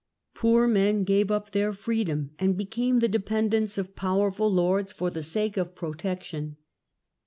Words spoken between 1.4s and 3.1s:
their freedom and became the